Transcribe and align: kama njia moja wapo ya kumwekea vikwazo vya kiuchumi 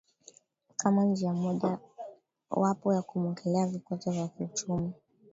kama 0.77 1.03
njia 1.05 1.33
moja 1.33 1.77
wapo 2.51 2.93
ya 2.93 3.01
kumwekea 3.01 3.67
vikwazo 3.67 4.11
vya 4.11 4.27
kiuchumi 4.27 4.91